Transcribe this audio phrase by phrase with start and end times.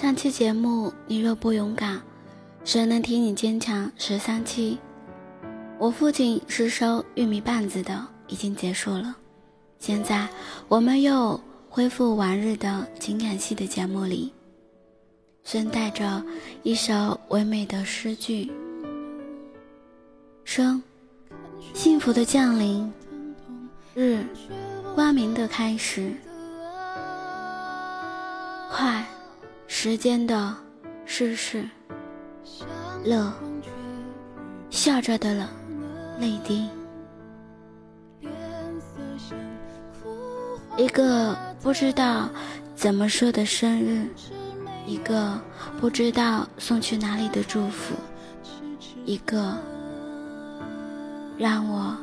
[0.00, 2.00] 上期节目你若不勇敢，
[2.64, 3.92] 谁能替你坚强？
[3.98, 4.78] 十三期，
[5.78, 9.14] 我父亲是收玉米棒子的，已经结束了。
[9.78, 10.26] 现在
[10.68, 11.38] 我们又
[11.68, 14.32] 恢复往日的情感戏的节目里，
[15.44, 16.24] 顺带着
[16.62, 18.50] 一首唯美的诗句：
[20.44, 20.82] 生，
[21.74, 22.90] 幸福的降临；
[23.94, 24.24] 日，
[24.94, 26.04] 光明的开始；
[28.72, 29.04] 快，
[29.72, 30.52] 时间的
[31.06, 31.62] 逝世；
[33.04, 33.32] 乐，
[34.68, 35.48] 笑着的冷
[36.18, 36.68] 泪滴。
[40.76, 42.28] 一个不知道
[42.74, 44.08] 怎么说的生日，
[44.86, 45.40] 一个
[45.80, 47.94] 不知道送去哪里的祝福，
[49.06, 49.56] 一个
[51.38, 51.96] 让我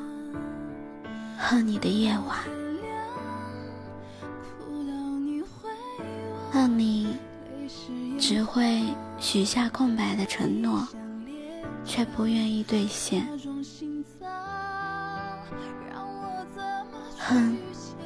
[1.38, 2.38] 恨你的夜晚，
[8.28, 8.84] 只会
[9.18, 10.86] 许下空白的承诺，
[11.86, 13.26] 却不愿意兑现，
[17.18, 17.58] 哼。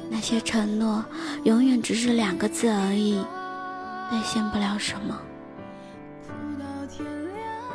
[0.08, 1.04] 那些承诺
[1.42, 3.14] 永远只是两个字而已，
[4.10, 5.20] 兑现不了什么。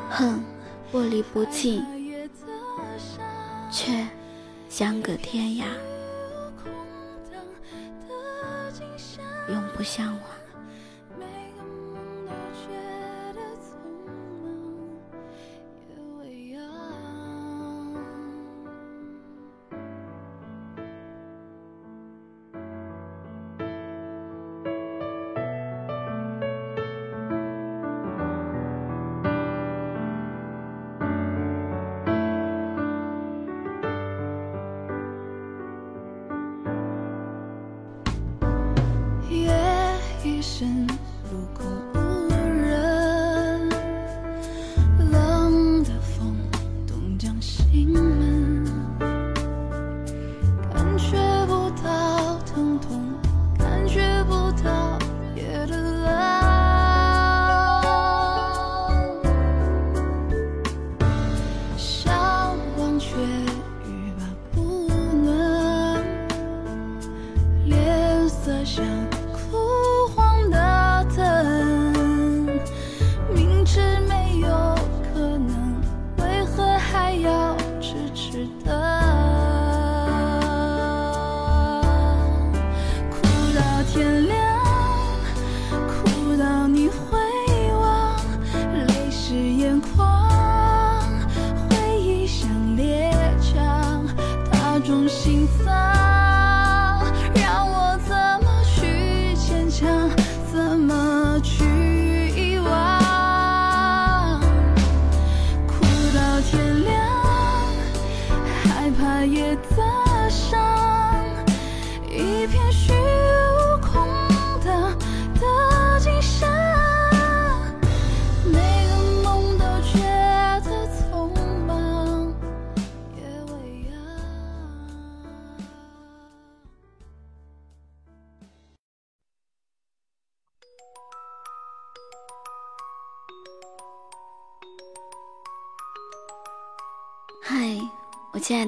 [0.10, 0.42] 哼
[0.90, 1.84] 不离不弃，
[3.70, 4.08] 却
[4.70, 5.66] 相隔天涯，
[9.50, 10.37] 永不相忘。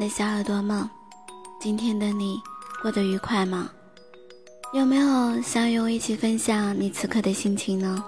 [0.10, 0.90] 小耳朵们，
[1.62, 2.42] 今天的你
[2.82, 3.70] 过得愉快吗？
[4.74, 8.04] 有没有想与我一起分享你此刻的心情呢？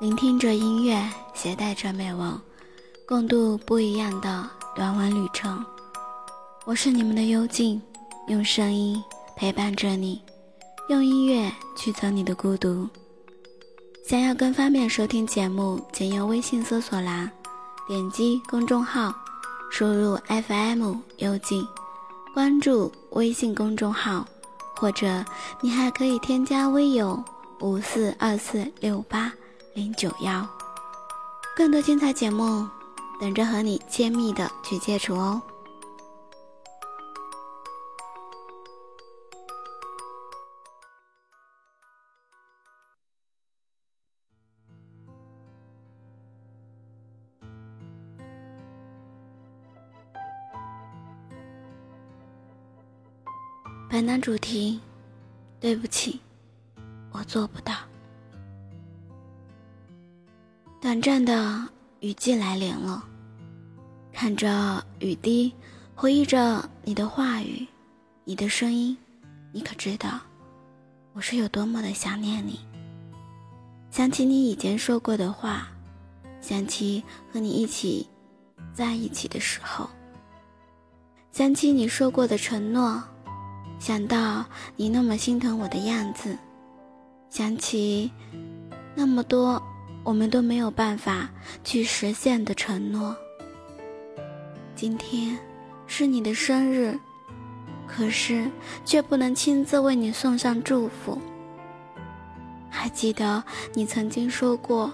[0.00, 1.00] 聆听着音乐，
[1.32, 2.36] 携带着美文，
[3.06, 5.64] 共度不一样的短文旅程。
[6.66, 7.80] 我是你们的幽静，
[8.26, 9.00] 用声音
[9.36, 10.20] 陪伴着你，
[10.88, 12.88] 用音乐驱走你的孤独。
[14.08, 17.30] 想要更方便收听节目，请用微信搜索栏
[17.86, 19.14] 点击公众号。
[19.70, 21.66] 输入 FM 幽静，
[22.34, 24.26] 关注微信公众号，
[24.76, 25.24] 或者
[25.60, 27.22] 你还可以添加微友
[27.60, 29.32] 五四二四六八
[29.72, 30.46] 零九幺，
[31.56, 32.68] 更多精彩节目
[33.20, 35.40] 等着和你亲密的去接触哦。
[53.92, 54.78] 本档主题，
[55.58, 56.20] 对不起，
[57.10, 57.74] 我做不到。
[60.80, 61.66] 短暂的
[61.98, 63.02] 雨季来临了，
[64.12, 65.52] 看着雨滴，
[65.96, 67.66] 回忆着你的话语，
[68.22, 68.96] 你的声音，
[69.50, 70.20] 你可知道，
[71.12, 72.60] 我是有多么的想念你？
[73.90, 75.66] 想起你以前说过的话，
[76.40, 77.02] 想起
[77.32, 78.08] 和你一起
[78.72, 79.90] 在一起的时候，
[81.32, 83.02] 想起你说过的承诺，
[83.80, 84.44] 想到
[84.76, 86.36] 你那么心疼我的样子，
[87.30, 88.10] 想起
[88.94, 89.60] 那么多
[90.04, 91.30] 我们都没有办法
[91.64, 93.16] 去实现的承诺。
[94.76, 95.36] 今天
[95.86, 96.96] 是你的生日。
[97.86, 98.48] 可是，
[98.84, 101.18] 却不能亲自为你送上祝福。
[102.68, 103.42] 还记得
[103.74, 104.92] 你曾经说过：“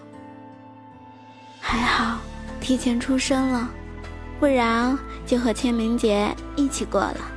[1.60, 2.18] 还好，
[2.58, 3.68] 提前出生了，
[4.40, 7.32] 不然就和清明节一起过了。”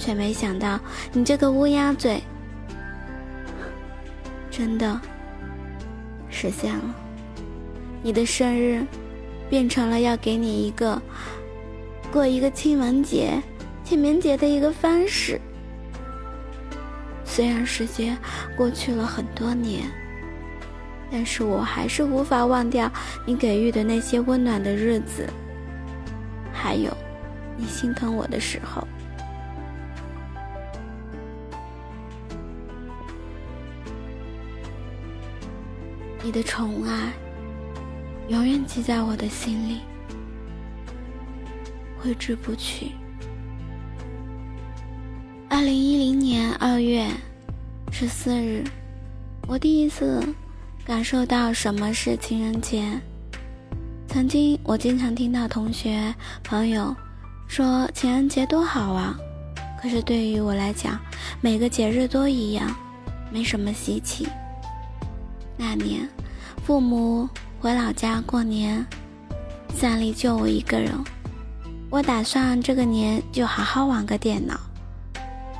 [0.00, 0.80] 却没想到，
[1.12, 2.22] 你这个乌鸦嘴，
[4.50, 4.98] 真的
[6.30, 6.94] 实现了。
[8.02, 8.82] 你的生日，
[9.50, 11.00] 变成了要给你一个
[12.10, 13.40] 过一个清明节。
[13.84, 15.38] 清明节的一个方式。
[17.24, 18.16] 虽然时间
[18.56, 19.82] 过去了很多年，
[21.10, 22.90] 但是我还是无法忘掉
[23.26, 25.28] 你给予的那些温暖的日子，
[26.52, 26.96] 还有
[27.56, 28.86] 你心疼我的时候。
[36.22, 37.12] 你的宠爱
[38.28, 39.80] 永远记在我的心里，
[41.98, 42.92] 挥之不去。
[45.48, 47.06] 二零一零年二月
[47.90, 48.62] 十四日，
[49.48, 50.22] 我第一次
[50.84, 52.84] 感受到什么是情人节。
[54.06, 56.14] 曾经，我经常听到同学
[56.44, 56.94] 朋友
[57.48, 59.16] 说情人节多好啊，
[59.80, 61.00] 可是对于我来讲，
[61.40, 62.76] 每个节日都一样，
[63.32, 64.28] 没什么稀奇。
[65.62, 66.08] 那年，
[66.64, 67.28] 父母
[67.60, 68.82] 回老家过年，
[69.78, 70.90] 家里就我一个人，
[71.90, 74.58] 我打算这个年就好好玩个电脑。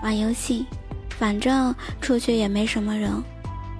[0.03, 0.65] 玩游戏，
[1.19, 3.13] 反正出去也没什么人，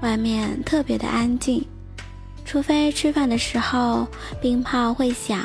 [0.03, 1.67] 外面特别的安静，
[2.45, 4.07] 除非吃饭的时候
[4.43, 5.41] 鞭炮会响，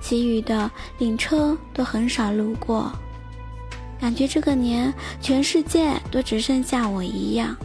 [0.00, 2.88] 其余的领车都很少路过。
[4.00, 7.56] 感觉这个年全世界都只剩下我一样。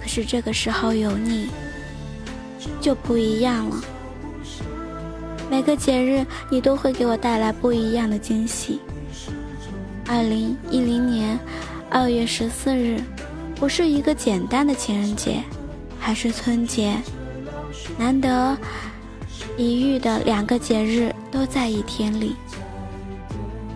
[0.00, 1.48] 可是这个时候有你，
[2.80, 3.76] 就不一样了。
[5.50, 8.80] 每个节日你都会给我带来不一样的惊喜。
[10.06, 11.38] 二零一零年
[11.90, 13.00] 二月十四日，
[13.56, 15.42] 不是一个简单的情人节，
[15.98, 16.96] 还是春节，
[17.98, 18.56] 难得
[19.56, 22.34] 一遇的两个节日都在一天里。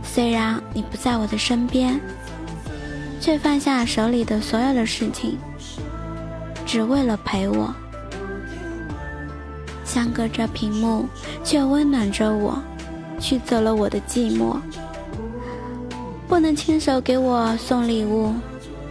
[0.03, 2.01] 虽然你不在我的身边，
[3.21, 5.37] 却放下手里的所有的事情，
[6.75, 7.73] 只为了陪我。
[9.85, 11.09] 相隔着屏幕，
[11.45, 12.61] 却温暖着我，
[13.21, 14.57] 驱走了我的寂寞。
[16.27, 18.35] 不能亲手给我送礼物，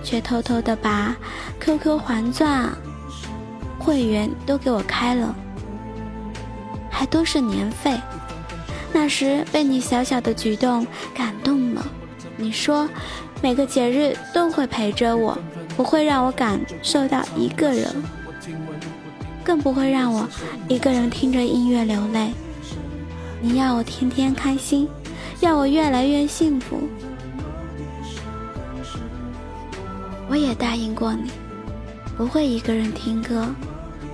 [0.02, 1.14] 却偷偷的把
[1.60, 2.70] QQ 环钻
[3.78, 5.36] 会员都给我开了，
[6.90, 8.00] 还都是年费。
[8.94, 11.86] 那时被你小小的举动感动了，
[12.38, 12.88] 你说
[13.42, 15.38] 每个节日都会陪着我，
[15.76, 17.88] 不会让我感受到一个人，
[19.44, 20.28] 更不会让我
[20.68, 22.32] 一个人听着音乐流泪。
[23.42, 24.88] 你要我天天开心，
[25.42, 26.80] 要我越来越幸福。
[30.30, 31.30] 我也答应过你，
[32.18, 33.48] 不会一个人听歌，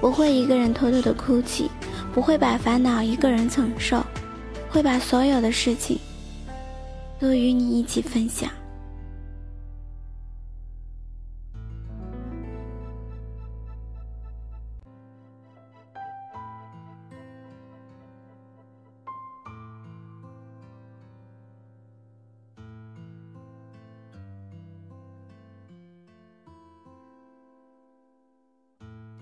[0.02, 1.70] 不会一个人偷偷的哭泣，
[2.14, 4.04] 不会把烦恼一个人承受，
[4.70, 6.00] 会把所有的事情
[7.20, 8.50] 都与你一起分享。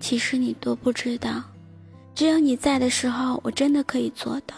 [0.08, 1.42] 其实你都不知道，
[2.14, 4.56] 只有你在的时候，我真的可以做到。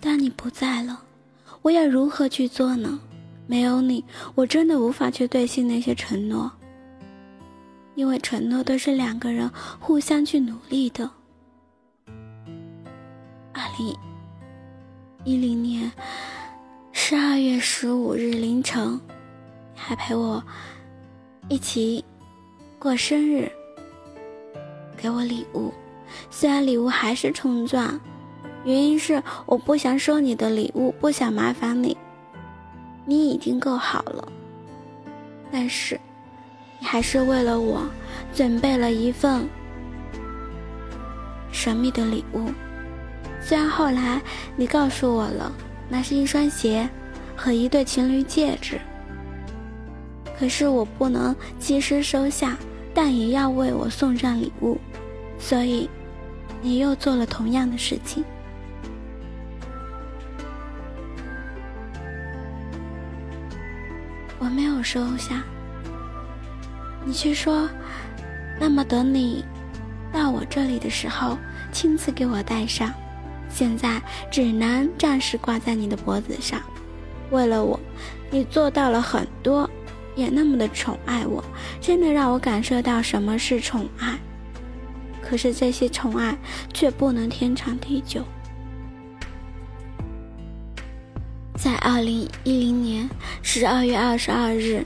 [0.00, 1.00] 当你不在了，
[1.62, 2.98] 我要如何去做呢？
[3.46, 6.50] 没有你，我真的无法去兑现那些承诺。
[7.94, 11.08] 因为承诺都是两个人互相去努力的。
[13.52, 13.96] 二零
[15.22, 15.92] 一零年
[16.90, 19.00] 十二月十五日凌晨，
[19.76, 20.42] 还陪我
[21.48, 22.04] 一起
[22.80, 23.48] 过生日。
[24.96, 25.72] 给我礼物，
[26.30, 28.00] 虽然礼物还是冲撞，
[28.64, 31.96] 原因是我不想收你的礼物，不想麻烦你，
[33.04, 34.26] 你已经够好了。
[35.52, 36.00] 但是，
[36.80, 37.82] 你还是为了我
[38.34, 39.48] 准备了一份
[41.52, 42.50] 神秘的礼物。
[43.40, 44.20] 虽然后来
[44.56, 45.52] 你告诉我了，
[45.88, 46.88] 那是一双鞋
[47.36, 48.80] 和一对情侣戒指，
[50.36, 52.56] 可是我不能及时收下。
[52.96, 54.80] 但也要为我送上礼物，
[55.38, 55.86] 所以
[56.62, 58.24] 你又做了同样的事情。
[64.38, 65.42] 我没有收下，
[67.04, 67.68] 你却说，
[68.58, 69.44] 那么等你
[70.10, 71.36] 到我这里的时候，
[71.70, 72.90] 亲自给我戴上。
[73.50, 74.00] 现在
[74.30, 76.62] 只能暂时挂在你的脖子上。
[77.30, 77.78] 为了我，
[78.30, 79.68] 你做到了很多。
[80.16, 81.44] 也那么的宠爱我，
[81.80, 84.18] 真的让我感受到什么是宠爱。
[85.22, 86.36] 可是这些宠爱
[86.72, 88.24] 却不能天长地久。
[91.54, 93.08] 在二零一零年
[93.42, 94.84] 十二月二十二日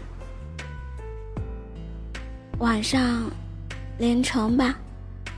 [2.59, 3.31] 晚上
[3.99, 4.75] 凌晨吧，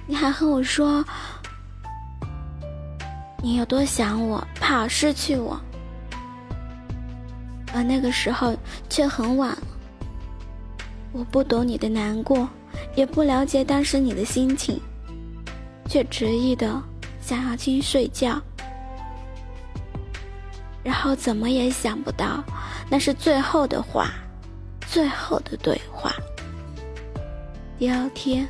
[0.06, 1.04] 你还和我说
[3.42, 5.60] 你有多想我，怕失去我，
[7.74, 8.56] 而那个时候
[8.88, 9.58] 却很晚了。
[11.12, 12.48] 我不懂你的难过，
[12.94, 14.80] 也不了解当时你的心情，
[15.86, 16.82] 却执意的
[17.20, 18.40] 想要去睡觉，
[20.82, 22.42] 然后怎么也想不到，
[22.88, 24.10] 那是最后的话，
[24.88, 26.14] 最后的对话。
[27.78, 28.48] 第二天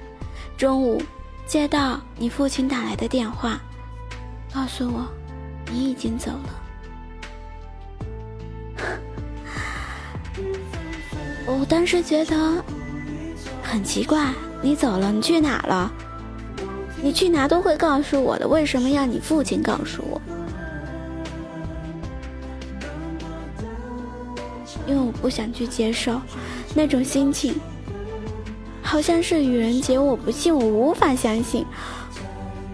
[0.57, 1.02] 中午，
[1.47, 3.61] 接到你父亲打来的电话，
[4.54, 5.04] 告诉我
[5.69, 6.62] 你已经走了。
[11.62, 12.61] 我当时觉得
[13.62, 15.92] 很奇怪，你走了，你去哪了？
[17.00, 20.21] 你去哪都会告诉我的，为什么要你父亲告诉我？
[24.88, 26.21] 因为我不想去接受
[26.75, 27.54] 那种心情，
[28.83, 31.64] 好像是愚人节，我不信，我无法相信。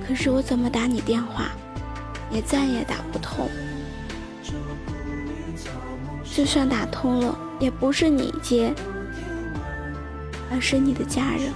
[0.07, 1.51] 可是我怎么打你电话，
[2.31, 3.51] 也再也打不通。
[6.25, 7.39] 就算打通了。
[7.59, 8.73] 也不是你接，
[10.51, 11.53] 而是你的家人。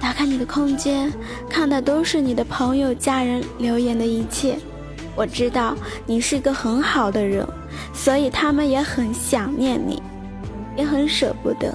[0.00, 1.12] 打开你的空间，
[1.50, 4.58] 看的都是你的朋友、家人留言的一切。
[5.14, 5.76] 我知道
[6.06, 7.46] 你是个很好的人，
[7.92, 10.02] 所以他们也很想念你，
[10.76, 11.74] 也很舍不得。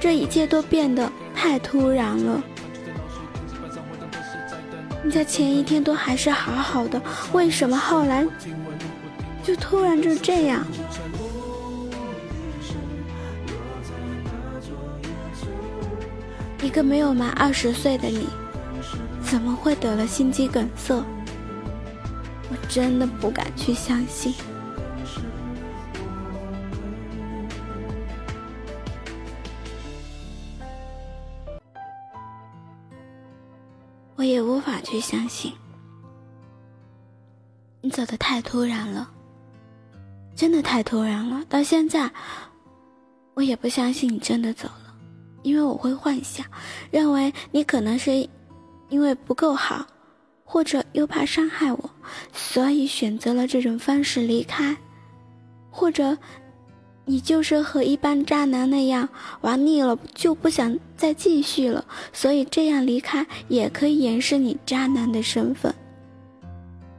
[0.00, 2.42] 这一切都变得太突然了。
[5.02, 7.00] 你在前一天都还是好好的，
[7.32, 8.26] 为什么后来
[9.42, 10.64] 就突然就这样？
[16.62, 18.26] 一个没有满二十岁的你，
[19.22, 20.94] 怎么会得了心肌梗塞？
[22.50, 24.34] 我真的不敢去相信。
[34.60, 35.50] 无法去相信，
[37.80, 39.10] 你走的太突然了，
[40.34, 41.42] 真的太突然了。
[41.48, 42.10] 到现在，
[43.32, 44.94] 我也不相信你真的走了，
[45.40, 46.44] 因为我会幻想，
[46.90, 48.28] 认为你可能是
[48.90, 49.86] 因为不够好，
[50.44, 51.90] 或者又怕伤害我，
[52.30, 54.76] 所以选择了这种方式离开，
[55.70, 56.14] 或者。
[57.10, 59.08] 你就是和一般渣男那样
[59.40, 65.74] 玩腻了，就不想再继续了，所以这样离开也可以掩饰你渣男的身份。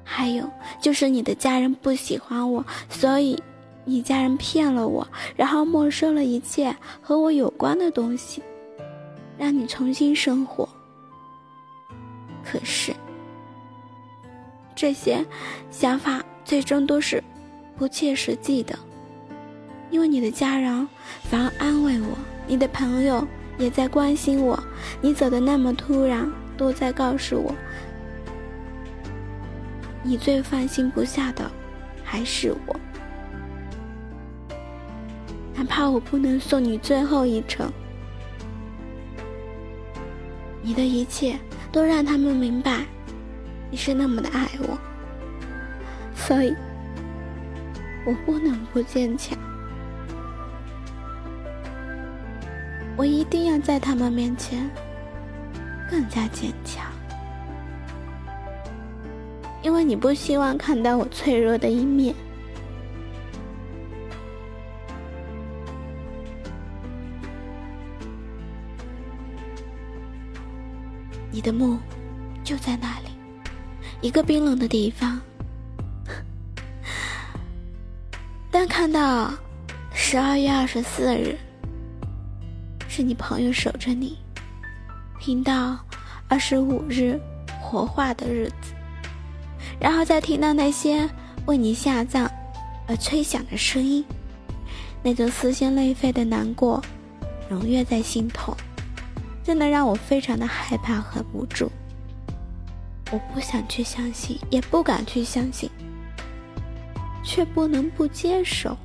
[0.03, 0.51] 还有
[0.81, 3.41] 就是你的家人不喜欢我，所以
[3.85, 8.43] 你家人骗了我，然后没收了一切和我有关的东西，
[9.37, 10.67] 让你重新生活。
[12.43, 12.93] 可是
[14.75, 15.25] 这些
[15.69, 17.23] 想法最终都是
[17.77, 18.77] 不切实际的。
[19.91, 20.87] 因为你的家人
[21.23, 22.17] 反而安慰我，
[22.47, 24.57] 你的朋友也在关心我，
[25.01, 27.53] 你走的那么突然，都在告诉我，
[30.01, 31.51] 你最放心不下的
[32.05, 32.79] 还是我，
[35.53, 37.69] 哪怕我不能送你最后一程，
[40.61, 41.37] 你的一切
[41.69, 42.85] 都让他们明白，
[43.69, 44.77] 你是那么的爱我，
[46.15, 46.55] 所以
[48.05, 49.37] 我不能不坚强。
[53.01, 54.69] 我一定要在他们面前
[55.89, 56.85] 更加坚强，
[59.63, 62.13] 因为你不希望看到我脆弱的一面。
[71.31, 71.79] 你的墓
[72.43, 73.07] 就在那里，
[73.99, 75.19] 一个冰冷的地方。
[78.51, 79.33] 但看到
[79.91, 81.35] 十二月二十四日。
[82.93, 84.17] 是你朋友守着你，
[85.17, 85.79] 听到
[86.27, 87.17] 二十五日
[87.61, 88.73] 火化的日子，
[89.79, 91.09] 然后再听到那些
[91.45, 92.29] 为你下葬
[92.89, 94.03] 而吹响的声音，
[95.01, 96.83] 那种撕心裂肺的难过，
[97.49, 98.53] 萦绕在心头，
[99.41, 101.71] 真的让我非常的害怕和无助。
[103.09, 105.69] 我不想去相信，也不敢去相信，
[107.23, 108.75] 却不能不接受。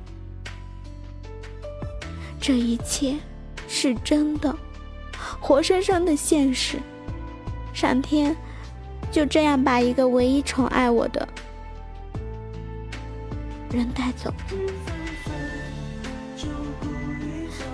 [2.39, 3.17] 这一切
[3.67, 4.55] 是真的，
[5.39, 6.79] 活生生的现实。
[7.73, 8.35] 上天
[9.11, 11.27] 就这样把一个唯一宠爱我的
[13.69, 14.33] 人带走，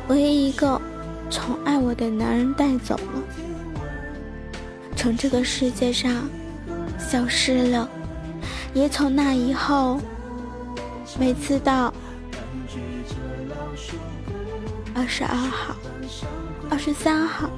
[0.07, 0.81] 唯一一个
[1.29, 3.23] 宠爱我的男人带走了，
[4.95, 6.27] 从这个世界上。
[6.99, 7.87] 消失了，
[8.73, 9.99] 也从那以后，
[11.19, 11.93] 每次到
[14.95, 15.75] 二十二号、
[16.69, 17.49] 二十三号、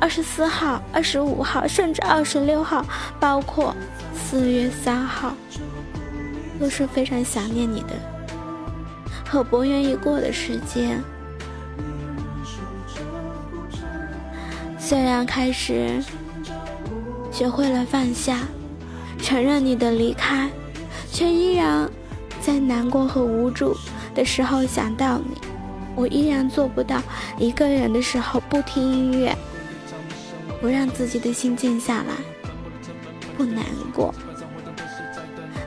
[0.00, 2.84] 二十四号、二十五号，甚至二十六号，
[3.18, 3.74] 包括
[4.14, 5.34] 四月三号，
[6.60, 7.94] 都是非常想念你的
[9.24, 11.02] 和不愿意过的时间。
[14.78, 16.02] 虽然开始
[17.32, 18.40] 学会了放下。
[19.18, 20.48] 承认你的离开，
[21.10, 21.90] 却依然
[22.40, 23.74] 在难过和无助
[24.14, 25.45] 的时候想到你。
[25.96, 27.02] 我依然做不到
[27.38, 29.34] 一个人的时候不听音乐，
[30.60, 32.14] 不让自己的心静下来，
[33.36, 34.14] 不难过。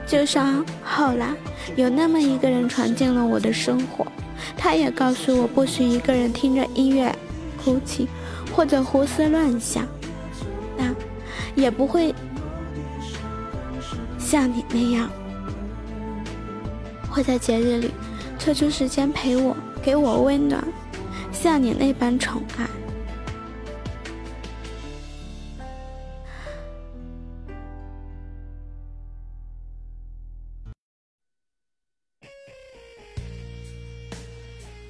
[0.06, 1.34] 就像后来
[1.76, 4.06] 有那么一个人闯进了我的生活，
[4.56, 7.14] 他也告诉我不许一个人听着音乐
[7.62, 8.08] 哭泣
[8.54, 9.86] 或者胡思乱想，
[10.78, 10.94] 那
[11.54, 12.14] 也不会。
[14.18, 15.10] 像你那样，
[17.08, 17.90] 会在节日里
[18.38, 20.62] 抽出时间陪我，给我温暖，
[21.32, 22.68] 像你那般宠爱。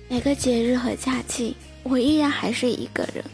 [0.09, 3.25] 每个节日和假期，我依然还是一个人，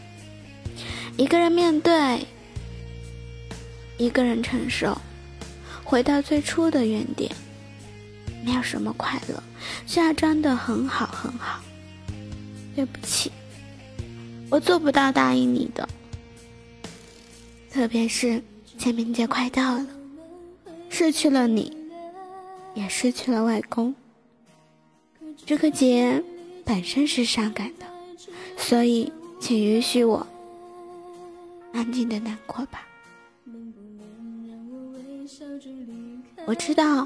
[1.17, 2.25] 一个人面对，
[3.97, 4.95] 一个人承受。
[5.83, 7.31] 回到最初的原点，
[8.47, 9.43] 没有什么快乐，
[9.85, 11.59] 需要装的很好很好。
[12.73, 13.29] 对不起，
[14.49, 15.85] 我做不到答应你的。
[17.69, 18.41] 特别是
[18.77, 19.85] 清明节快到了，
[20.89, 21.75] 失去了你，
[22.73, 23.93] 也失去了外公。
[25.45, 26.23] 这个节
[26.63, 27.85] 本身是伤感的，
[28.55, 30.25] 所以请允许我
[31.73, 32.81] 安静的难过吧。
[36.45, 37.05] 我知道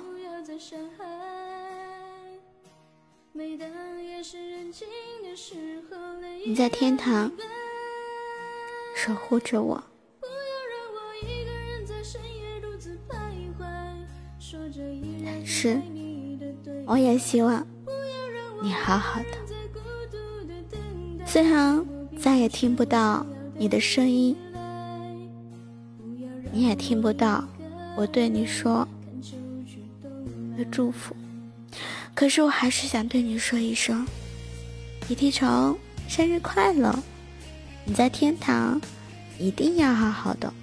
[6.46, 7.32] 你在天堂
[8.96, 9.84] 守护着我，
[15.26, 15.82] 但是
[16.86, 17.66] 我也希望
[18.62, 21.26] 你好好的。
[21.26, 21.84] 虽然
[22.20, 23.26] 再也听不到
[23.56, 24.38] 你的声音，
[26.52, 27.44] 你也听不到
[27.98, 28.88] 我对你说。
[30.58, 31.16] 的祝福，
[32.22, 34.06] 可是我还是想对你说一声，
[35.00, 35.76] 皮皮虫，
[36.08, 36.96] 生日快乐！
[37.84, 38.80] 你在天堂，
[39.40, 40.54] 一定要好好的。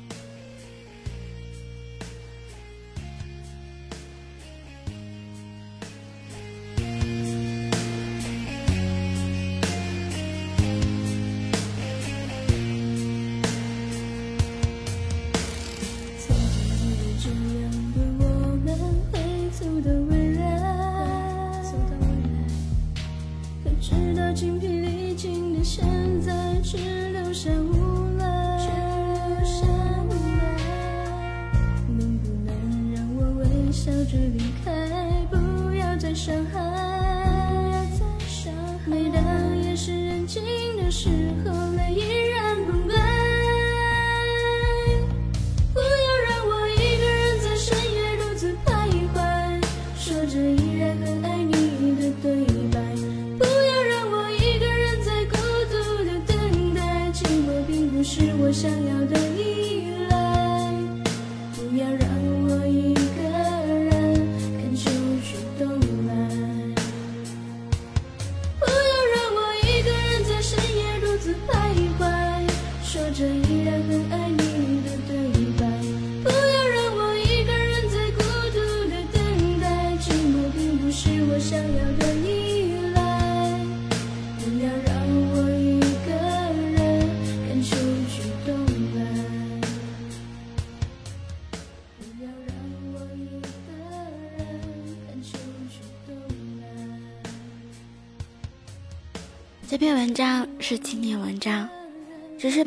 [34.11, 34.73] 着离开，
[35.31, 36.67] 不要再伤害。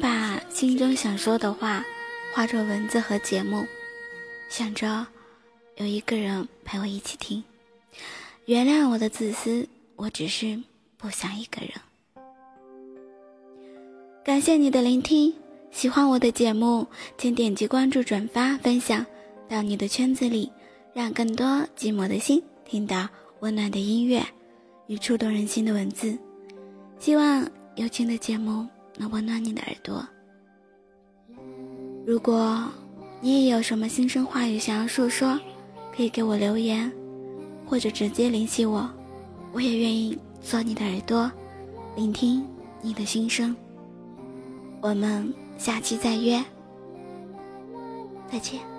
[0.02, 1.86] 把心中想说的话
[2.34, 3.68] 化作文字和节目，
[4.50, 5.06] 想着
[5.78, 7.44] 有一个人陪我一起听。
[8.46, 10.60] 原谅我的自私，我只是
[10.98, 11.72] 不想一个人。
[14.26, 15.32] 感谢你的聆听，
[15.70, 16.88] 喜欢我的节目，
[17.18, 19.06] 请点击关注、转发、分享
[19.48, 20.52] 到你的圈子里，
[20.94, 21.46] 让更多
[21.78, 23.08] 寂寞的心听到
[23.42, 24.26] 温暖的音乐
[24.88, 26.18] 与触动人心的文字。
[26.98, 28.68] 希望有情的节目
[29.02, 30.08] 能温暖你的耳朵。
[32.06, 32.64] 如果
[33.20, 35.40] 你也有什么心声话语想要诉说，
[35.96, 36.92] 可以给我留言，
[37.66, 38.88] 或者直接联系我，
[39.52, 41.32] 我也愿意做你的耳朵，
[41.96, 42.46] 聆听
[42.80, 43.56] 你的心声。
[44.82, 46.44] 我们下期再约，
[48.32, 48.71] 再见。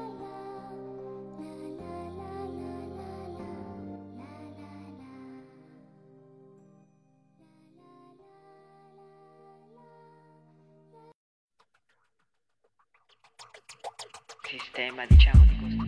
[14.73, 15.82] tema, diciamo di così.